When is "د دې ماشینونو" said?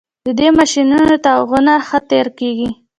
0.25-1.13